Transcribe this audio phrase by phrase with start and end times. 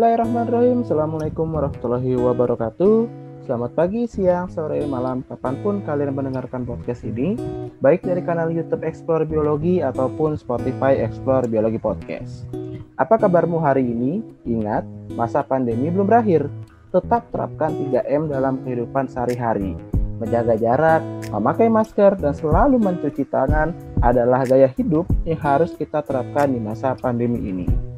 [0.00, 0.80] Bismillahirrahmanirrahim.
[0.80, 2.96] Assalamualaikum warahmatullahi wabarakatuh.
[3.44, 7.36] Selamat pagi, siang, sore, malam Kapan pun kalian mendengarkan podcast ini
[7.84, 12.48] Baik dari kanal Youtube Explore Biologi Ataupun Spotify Explore Biologi Podcast.
[12.96, 14.24] Apa kabarmu hari ini?
[14.48, 14.88] Ingat,
[15.20, 16.48] masa pandemi belum berakhir.
[16.96, 19.76] Tetap terapkan 3M dalam kehidupan sehari-hari.
[20.16, 26.48] Menjaga jarak, memakai masker, dan selalu mencuci tangan adalah gaya hidup yang harus kita terapkan
[26.48, 27.89] di masa pandemi ini.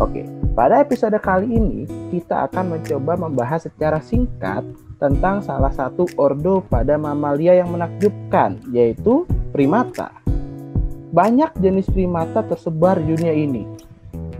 [0.00, 0.24] Oke,
[0.56, 4.64] pada episode kali ini kita akan mencoba membahas secara singkat
[4.96, 10.08] tentang salah satu ordo pada mamalia yang menakjubkan, yaitu primata.
[11.12, 13.68] Banyak jenis primata tersebar di dunia ini.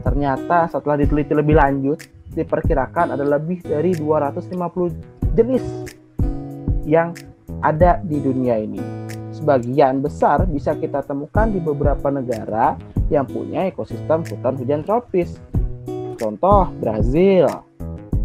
[0.00, 5.64] Ternyata setelah diteliti lebih lanjut, diperkirakan ada lebih dari 250 jenis
[6.88, 7.12] yang
[7.61, 8.80] ada di dunia ini.
[9.36, 12.80] Sebagian besar bisa kita temukan di beberapa negara
[13.12, 15.50] yang punya ekosistem hutan hujan tropis
[16.21, 17.49] Contoh Brazil,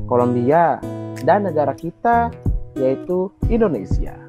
[0.04, 0.84] Kolombia,
[1.24, 2.28] dan negara kita
[2.76, 4.20] yaitu Indonesia.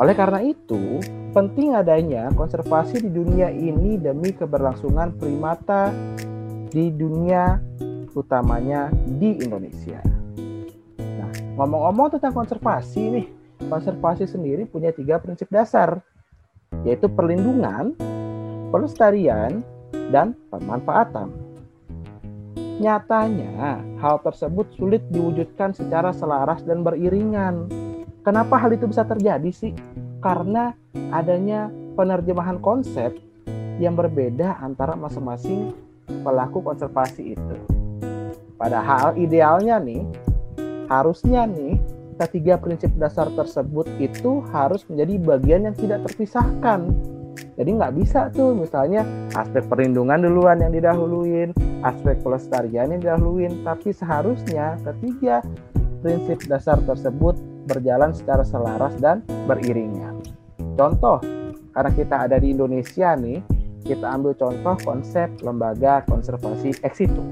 [0.00, 0.98] Oleh karena itu,
[1.36, 5.92] penting adanya konservasi di dunia ini demi keberlangsungan primata
[6.72, 7.60] di dunia
[8.16, 8.88] utamanya
[9.20, 10.00] di Indonesia.
[10.98, 13.26] Nah, ngomong-ngomong tentang konservasi nih,
[13.68, 16.00] konservasi sendiri punya tiga prinsip dasar,
[16.82, 17.92] yaitu perlindungan,
[18.72, 19.60] pelestarian,
[20.10, 21.43] dan pemanfaatan.
[22.74, 27.70] Nyatanya, hal tersebut sulit diwujudkan secara selaras dan beriringan.
[28.26, 29.70] Kenapa hal itu bisa terjadi sih?
[30.18, 30.74] Karena
[31.14, 33.14] adanya penerjemahan konsep
[33.78, 35.70] yang berbeda antara masing-masing
[36.26, 37.56] pelaku konservasi itu.
[38.58, 40.02] Padahal idealnya nih,
[40.90, 41.78] harusnya nih,
[42.26, 46.90] ketiga prinsip dasar tersebut itu harus menjadi bagian yang tidak terpisahkan
[47.54, 49.06] jadi nggak bisa tuh misalnya
[49.38, 51.54] aspek perlindungan duluan yang didahuluin,
[51.86, 55.38] aspek pelestarian yang didahuluin, tapi seharusnya ketiga
[56.02, 57.38] prinsip dasar tersebut
[57.70, 60.18] berjalan secara selaras dan beriringan.
[60.74, 61.22] Contoh,
[61.70, 63.38] karena kita ada di Indonesia nih,
[63.86, 67.22] kita ambil contoh konsep lembaga konservasi ex situ.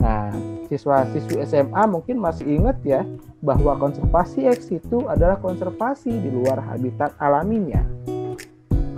[0.00, 0.32] Nah,
[0.72, 3.04] siswa-siswi SMA mungkin masih ingat ya
[3.44, 7.84] bahwa konservasi ex situ adalah konservasi di luar habitat alaminya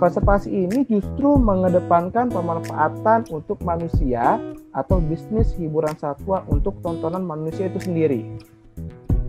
[0.01, 4.41] Konservasi ini justru mengedepankan pemanfaatan untuk manusia
[4.73, 8.25] atau bisnis hiburan satwa untuk tontonan manusia itu sendiri.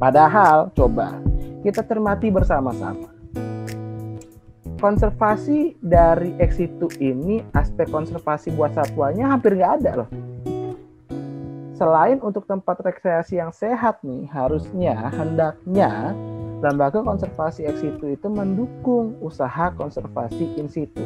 [0.01, 1.21] Padahal, coba
[1.61, 3.13] kita cermati bersama-sama.
[4.81, 6.57] Konservasi dari ex
[7.05, 10.11] ini, aspek konservasi buat satwanya hampir nggak ada loh.
[11.77, 16.17] Selain untuk tempat rekreasi yang sehat nih, harusnya, hendaknya
[16.63, 21.03] lembaga konservasi ex situ itu mendukung usaha konservasi in situ.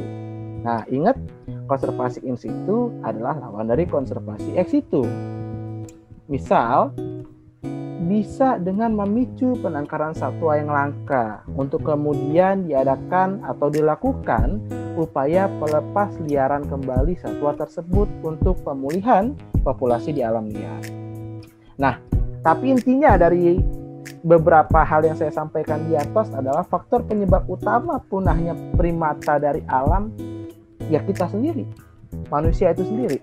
[0.60, 1.16] Nah, ingat
[1.64, 5.00] konservasi in situ adalah lawan dari konservasi ex situ.
[6.28, 6.92] Misal,
[8.04, 14.60] bisa dengan memicu penangkaran satwa yang langka untuk kemudian diadakan atau dilakukan
[15.00, 19.32] upaya pelepas liaran kembali satwa tersebut untuk pemulihan
[19.64, 20.84] populasi di alam liar.
[21.80, 21.96] Nah,
[22.44, 23.56] tapi intinya dari
[24.26, 30.10] beberapa hal yang saya sampaikan di atas adalah faktor penyebab utama punahnya primata dari alam
[30.90, 31.62] ya kita sendiri,
[32.26, 33.22] manusia itu sendiri.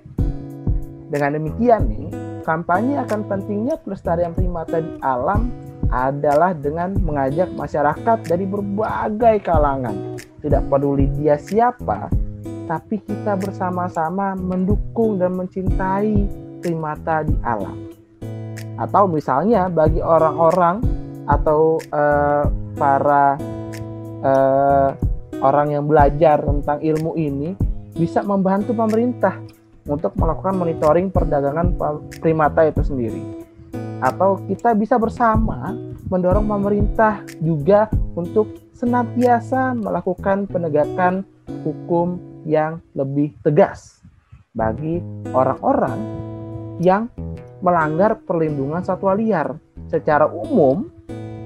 [1.12, 2.08] Dengan demikian nih,
[2.48, 5.52] kampanye akan pentingnya pelestarian primata di alam
[5.92, 10.16] adalah dengan mengajak masyarakat dari berbagai kalangan.
[10.40, 12.08] Tidak peduli dia siapa,
[12.66, 16.16] tapi kita bersama-sama mendukung dan mencintai
[16.64, 17.92] primata di alam.
[18.74, 20.93] Atau misalnya bagi orang-orang
[21.28, 22.46] atau uh,
[22.76, 23.40] para
[24.24, 24.90] uh,
[25.44, 27.56] orang yang belajar tentang ilmu ini
[27.94, 29.38] bisa membantu pemerintah
[29.84, 31.76] untuk melakukan monitoring perdagangan
[32.24, 33.22] primata itu sendiri.
[34.00, 35.76] Atau kita bisa bersama
[36.08, 41.24] mendorong pemerintah juga untuk senantiasa melakukan penegakan
[41.64, 44.04] hukum yang lebih tegas
[44.52, 45.00] bagi
[45.32, 46.00] orang-orang
[46.84, 47.08] yang
[47.64, 49.56] melanggar perlindungan satwa liar.
[49.88, 50.90] Secara umum,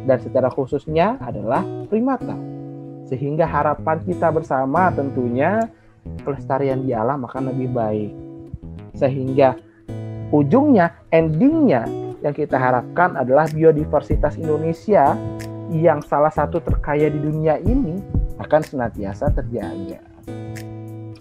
[0.08, 1.62] dan secara khususnya adalah
[1.92, 2.34] primata.
[3.12, 5.68] Sehingga harapan kita bersama tentunya
[6.24, 8.12] pelestarian di alam akan lebih baik.
[8.96, 9.60] Sehingga
[10.32, 11.84] ujungnya, endingnya
[12.24, 15.14] yang kita harapkan adalah biodiversitas Indonesia
[15.70, 18.00] yang salah satu terkaya di dunia ini
[18.40, 20.00] akan senantiasa terjaga.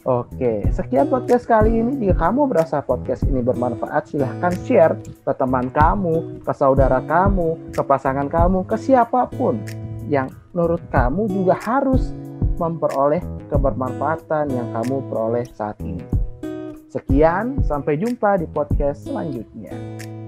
[0.07, 1.99] Oke, sekian podcast kali ini.
[1.99, 7.83] Jika kamu merasa podcast ini bermanfaat, silahkan share ke teman kamu, ke saudara kamu, ke
[7.83, 9.59] pasangan kamu, ke siapa pun
[10.07, 12.15] yang menurut kamu juga harus
[12.55, 13.19] memperoleh
[13.51, 16.07] kebermanfaatan yang kamu peroleh saat ini.
[16.87, 19.75] Sekian, sampai jumpa di podcast selanjutnya.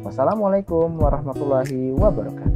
[0.03, 2.48] Wassalamualaikum warahmatullahi wabarakatuh.